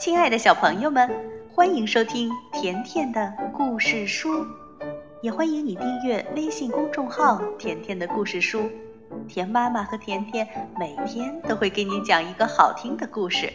[0.00, 1.10] 亲爱的小朋友们，
[1.52, 4.46] 欢迎收听甜甜的故事书，
[5.20, 8.70] 也欢迎你订阅微信公众号“甜甜的故事书”。
[9.28, 13.52] 甜妈妈和甜甜每天都会给你讲一个好听的故事。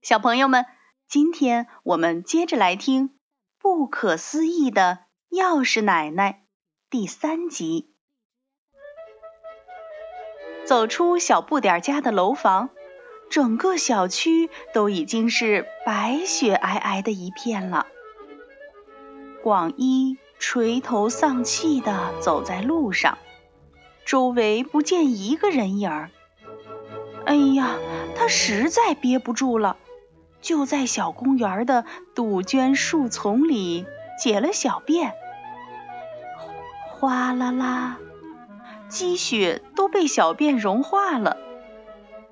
[0.00, 0.64] 小朋友们，
[1.06, 3.10] 今天我们接着来听
[3.60, 6.32] 《不可思议的钥匙奶奶》
[6.88, 7.92] 第三集。
[10.66, 12.70] 走出小不点家的楼房，
[13.30, 17.86] 整个小区都已经是白雪皑皑的一片了。
[19.44, 23.18] 广一垂头丧气地走在路上，
[24.04, 26.10] 周围不见一个人影儿。
[27.24, 27.76] 哎呀，
[28.16, 29.76] 他实在憋不住了，
[30.40, 31.84] 就在小公园的
[32.16, 33.86] 杜鹃树丛里
[34.20, 35.12] 解了小便，
[36.90, 37.98] 哗啦啦。
[38.88, 41.36] 积雪都被小便融化了。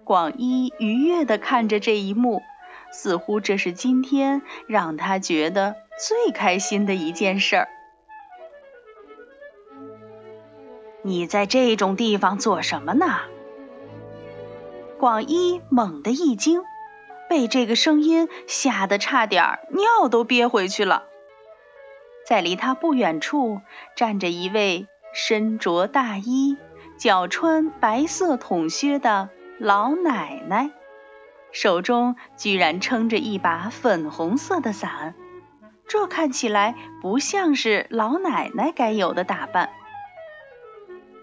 [0.05, 2.43] 广一愉悦地看着这一幕，
[2.93, 7.69] 似乎这是今天让他觉得最开心的一件事儿。
[11.03, 13.21] 你在这种地方做什么呢？
[14.99, 16.63] 广一猛地一惊，
[17.29, 21.05] 被这个声音吓得差点尿都憋回去了。
[22.27, 23.61] 在离他不远处
[23.97, 24.87] 站着一位。
[25.15, 26.57] 身着大衣、
[26.99, 30.71] 脚穿白色筒靴的老奶奶，
[31.53, 35.15] 手中居然撑着一把粉红色的伞，
[35.87, 39.71] 这看起来不像是老奶奶该有的打扮。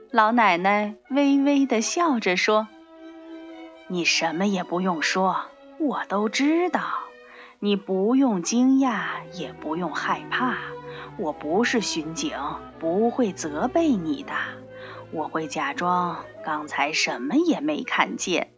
[0.10, 2.70] 老奶奶微微地笑着说
[3.88, 5.46] ：“你什么也不用说，
[5.80, 6.82] 我都知道。
[7.60, 10.56] 你不用惊讶，也不用害怕。”
[11.22, 12.36] 我不是巡警，
[12.80, 14.34] 不会责备你的。
[15.12, 18.52] 我会假装刚才什么也没看见。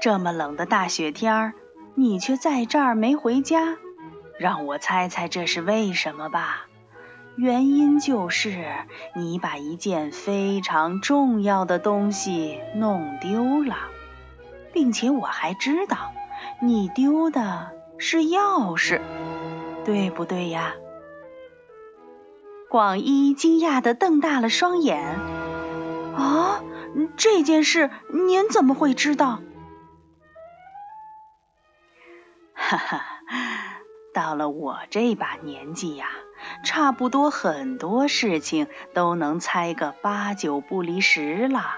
[0.00, 1.52] 这么冷的大雪天儿，
[1.96, 3.76] 你却在这儿没回家，
[4.38, 6.66] 让我猜猜这是为什么吧？
[7.34, 8.64] 原因就是
[9.16, 13.76] 你把一件非常重要的东西弄丢了，
[14.72, 16.12] 并且我还知道
[16.60, 19.00] 你丢的是钥匙。
[19.84, 20.74] 对不对呀？
[22.68, 25.18] 广一惊讶地瞪大了双眼。
[26.16, 26.62] 啊，
[27.16, 29.40] 这件事您怎么会知道？
[32.54, 33.04] 哈哈，
[34.14, 36.08] 到了我这把年纪呀，
[36.64, 41.74] 差不多很多事情都能猜个八九不离十了。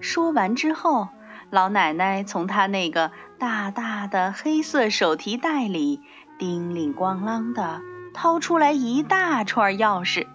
[0.00, 1.08] 说完之后。
[1.50, 6.02] 老奶奶从她那个大大的黑色手提袋里
[6.38, 7.80] 叮铃咣啷地
[8.12, 10.26] 掏出来一大串钥匙，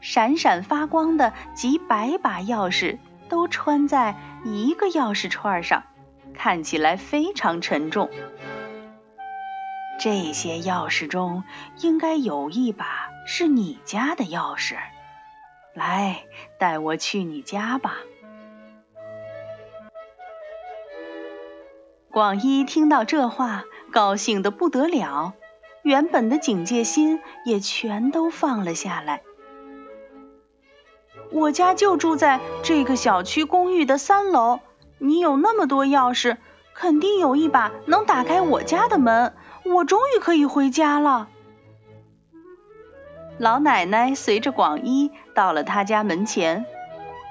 [0.00, 2.98] 闪闪发光的几百把钥匙
[3.28, 5.84] 都穿在一个钥匙串上，
[6.34, 8.10] 看起来非常沉重。
[9.98, 11.44] 这些钥匙中
[11.78, 14.76] 应该有一把是你家的钥匙，
[15.74, 16.24] 来，
[16.58, 17.94] 带我去你家吧。
[22.12, 25.32] 广一听到这话，高兴得不得了，
[25.82, 29.22] 原本的警戒心也全都放了下来。
[31.30, 34.60] 我家就住在这个小区公寓的三楼，
[34.98, 36.36] 你有那么多钥匙，
[36.74, 39.32] 肯定有一把能打开我家的门，
[39.64, 41.30] 我终于可以回家了。
[43.38, 46.66] 老奶奶随着广一到了他家门前，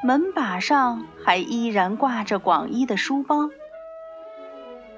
[0.04, 3.52] 门把上还依然挂着广一的书包。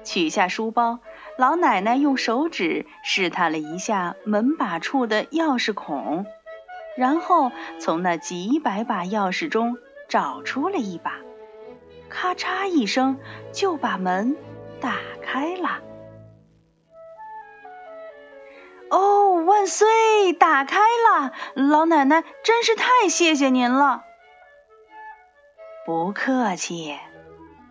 [0.04, 1.00] 取下书包，
[1.36, 6.26] 老奶奶用手指试探了一下门把处的钥匙孔，
[6.96, 7.50] 然后
[7.80, 9.78] 从那几百把钥匙中
[10.08, 11.16] 找出了一把，
[12.08, 13.18] 咔嚓一声
[13.52, 14.36] 就把门
[14.80, 15.80] 打开了。
[18.90, 20.32] 哦，万岁！
[20.34, 24.04] 打开了，老奶奶真是太谢谢您了。
[25.84, 26.96] 不客气。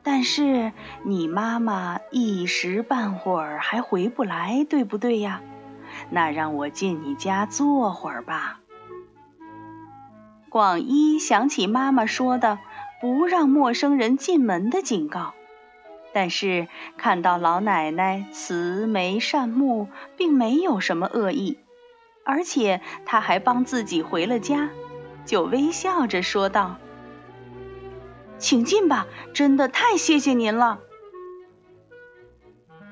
[0.04, 0.74] 但是
[1.04, 5.42] 你妈妈一时半会儿还回不来，对不对呀？
[6.10, 8.60] 那让我进你家坐会儿吧。
[10.50, 12.60] 广一想起妈妈说的
[13.02, 15.34] 不让陌生人进门的警告，
[16.14, 16.68] 但是
[16.98, 21.58] 看到老奶奶慈眉善目，并没有什么恶意，
[22.26, 24.70] 而且她还帮自己回了家，
[25.26, 26.78] 就微笑着说道。
[28.44, 30.82] 请进吧，真的太谢谢您了。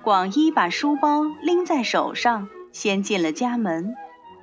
[0.01, 3.93] 广一把书包拎在手上，先进了家门，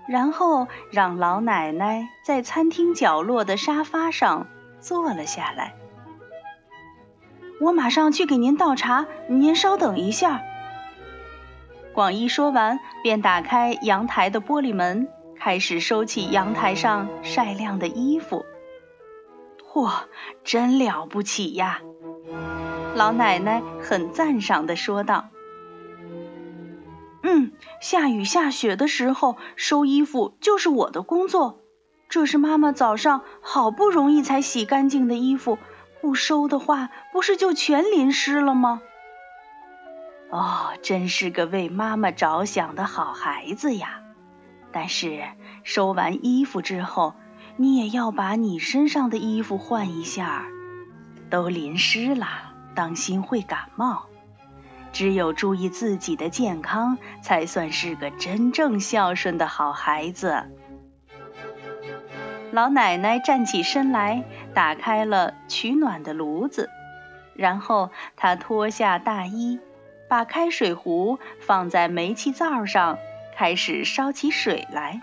[0.07, 4.49] 然后让老奶奶在餐厅角落的沙发上
[4.81, 5.77] 坐了下来。
[7.59, 10.43] 我马上去给您倒茶，您稍等一下。
[11.95, 15.09] 广一说完，便打开阳台的玻璃门，
[15.39, 18.45] 开始收起阳台上晒晾的衣服。
[19.73, 19.91] 嚯，
[20.45, 21.81] 真了不起呀！
[22.95, 25.29] 老奶奶很赞赏地说道。
[27.23, 31.61] 嗯，下雨下雪的时候收衣服就是我的工作。
[32.09, 35.59] 这是妈妈早上好不容易才洗干净的衣服，
[36.01, 38.81] 不收的话，不是就全淋湿了吗？
[40.31, 44.01] 哦，真是个为妈妈着想的好孩子呀！
[44.73, 45.23] 但是
[45.65, 47.15] 收完衣服之后，
[47.61, 50.47] 你也要把你身上的衣服换一下，
[51.29, 52.29] 都淋湿了，
[52.77, 54.07] 当心会感冒。
[54.93, 60.45] 只有注意自己的健康，才算是个真正孝顺的好孩子。
[62.53, 64.23] 老奶奶站起身来，
[64.55, 66.71] 打开了取暖的炉子，
[67.35, 69.59] 然后她脱下大衣，
[70.09, 72.99] 把开水壶放在煤气灶上，
[73.37, 75.03] 开始烧起水来。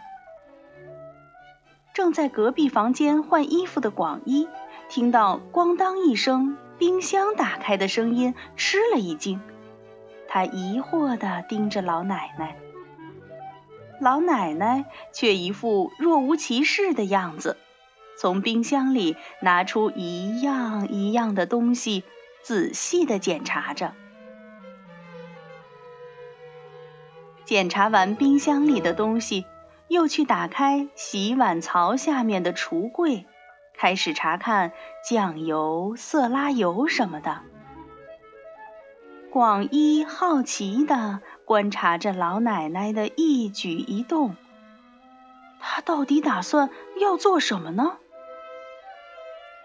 [1.96, 4.50] 正在隔壁房间换衣服的广一，
[4.90, 9.40] 听到“咣当”一声冰箱打开的声音，吃了一惊。
[10.28, 12.58] 他疑惑地盯着老奶奶，
[14.02, 14.84] 老奶奶
[15.14, 17.56] 却一副若无其事的样子，
[18.20, 22.04] 从冰箱里拿出一样一样的东西，
[22.44, 23.94] 仔细地检查着。
[27.46, 29.46] 检查完冰箱里的东西，
[29.88, 33.26] 又去打开洗碗槽下面的橱柜，
[33.78, 34.72] 开始查看
[35.08, 37.42] 酱油、色拉油什么的。
[39.32, 44.36] 广一好奇地观察着老奶奶的一举一动，
[45.60, 47.98] 她到底打算要做什么呢？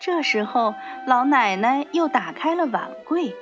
[0.01, 0.75] 这时候，
[1.07, 3.37] 老奶奶又打开了碗柜，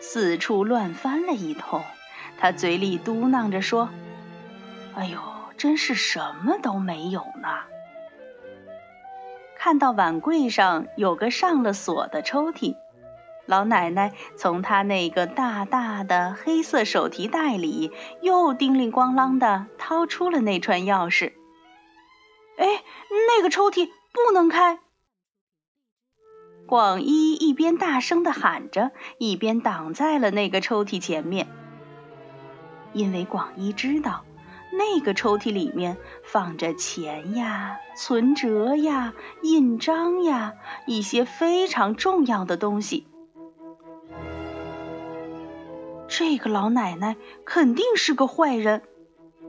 [0.00, 1.82] 四处乱翻了一通，
[2.38, 3.90] 她嘴里嘟囔着说
[4.96, 5.18] ：“哎呦，
[5.56, 7.48] 真是什么都没有呢！”
[9.58, 12.76] 看到碗柜上有个上了锁的抽屉。
[13.46, 21.32] 老奶奶从她那个大大的黑色手提袋里又叮铃咣啷的掏出了那串钥匙。
[22.58, 22.66] 哎，
[23.28, 24.80] 那个抽屉不能开！
[26.66, 31.46] 广一一边大声的喊着，一边挡在了那个抽屉前面。
[32.92, 34.24] 因为广一知道，
[34.78, 40.54] 那个抽屉里面放着钱呀、存折呀、印章呀，
[40.86, 43.06] 一些非常重要的东西。
[46.08, 48.82] 这个老奶奶肯定是个坏人，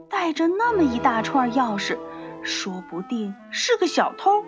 [0.08, 1.98] 带着那么一大串钥匙，
[2.42, 4.44] 说不定是个小偷。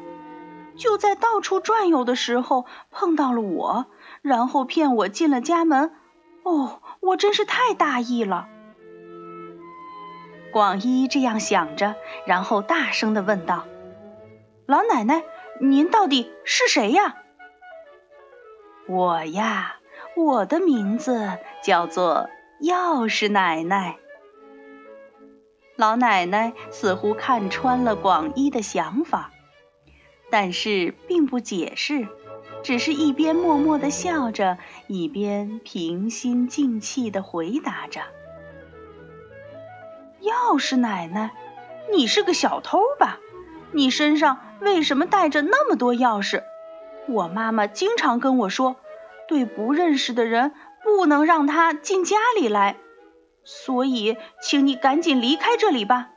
[0.76, 3.86] 就在到处转悠的时候碰到了我，
[4.22, 5.92] 然后骗我进了家门。
[6.42, 8.48] 哦，我真是太大意了。
[10.52, 13.66] 广一这样想着，然后大声的问道
[14.66, 15.22] ：“老奶奶，
[15.60, 17.16] 您到底是谁呀？”
[18.88, 19.76] 我呀。
[20.16, 22.28] 我的名字叫做
[22.60, 23.96] 钥匙奶奶。
[25.76, 29.30] 老奶奶似乎看穿了广一的想法，
[30.28, 32.08] 但是并不解释，
[32.62, 38.02] 只是一边默默的笑着，一边平心静气的回答着
[40.22, 41.32] ：“钥匙奶奶，
[41.92, 43.18] 你是个小偷吧？
[43.72, 46.42] 你身上为什么带着那么多钥匙？
[47.08, 48.76] 我妈妈经常跟我说。”
[49.30, 52.74] 对不认识的人，不能让他进家里来，
[53.44, 56.08] 所以，请你赶紧离开这里吧。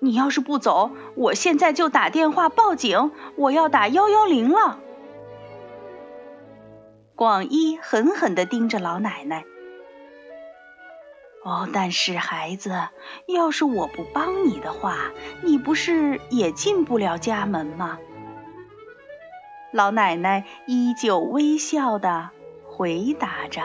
[0.00, 4.80] 你要是不走，我现在就打电话报警，我要打幺幺零了。
[7.14, 9.44] 广一狠狠地盯着老奶奶。
[11.42, 12.88] 哦，但是孩子，
[13.26, 15.10] 要是我不帮你的话，
[15.42, 17.98] 你不是也进不了家门吗？
[19.72, 22.30] 老奶奶依旧微笑的
[22.66, 23.62] 回答着：“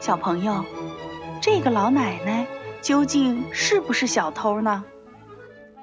[0.00, 0.64] 小朋友，
[1.40, 2.46] 这个老奶奶
[2.82, 4.84] 究竟是不是小偷呢？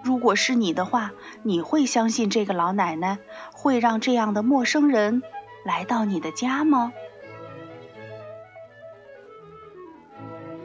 [0.03, 1.11] 如果是你的话，
[1.43, 3.17] 你会相信这个老奶奶
[3.51, 5.21] 会让这样的陌生人
[5.65, 6.93] 来到你的家吗？”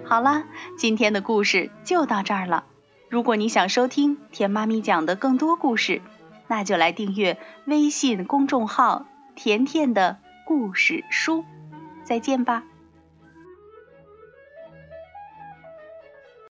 [0.05, 0.45] 好了，
[0.77, 2.65] 今天的故事就到这儿了。
[3.09, 6.03] 如果你想收听甜妈咪讲的更多故事，
[6.47, 11.45] 那就来订阅微信公众号“甜甜的故事书”。
[12.05, 12.65] 再见吧。